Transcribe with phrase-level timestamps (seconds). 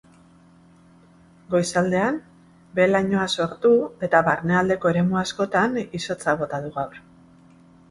[1.55, 2.17] Goizaldean
[2.79, 3.71] behe-lainoa sortu
[4.09, 7.01] eta barnealdeko eremu askotan izotza bota du gaur.